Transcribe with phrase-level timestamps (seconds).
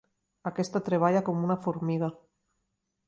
[0.51, 2.13] Aquesta treballa com una formiga.